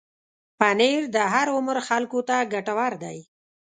[0.59, 3.17] پنېر د هر عمر خلکو ته ګټور دی.